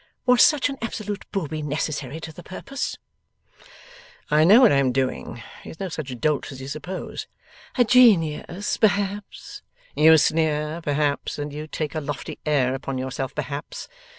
'Was 0.25 0.41
such 0.41 0.67
an 0.67 0.79
absolute 0.81 1.29
Booby 1.31 1.61
necessary 1.61 2.19
to 2.21 2.33
the 2.33 2.41
purpose?' 2.41 2.97
'I 4.31 4.45
know 4.45 4.61
what 4.61 4.71
I 4.71 4.77
am 4.79 4.91
doing. 4.91 5.43
He 5.61 5.69
is 5.69 5.79
no 5.79 5.89
such 5.89 6.17
dolt 6.19 6.51
as 6.51 6.59
you 6.59 6.67
suppose.' 6.67 7.27
'A 7.77 7.83
genius, 7.83 8.77
perhaps?' 8.77 9.61
'You 9.95 10.17
sneer, 10.17 10.81
perhaps; 10.81 11.37
and 11.37 11.53
you 11.53 11.67
take 11.67 11.93
a 11.93 12.01
lofty 12.01 12.39
air 12.47 12.73
upon 12.73 12.97
yourself 12.97 13.35
perhaps! 13.35 13.87